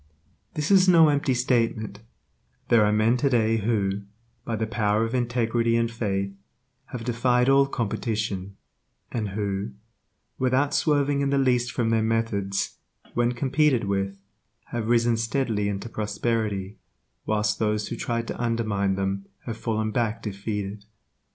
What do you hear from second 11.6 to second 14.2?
from their methods, when competed with,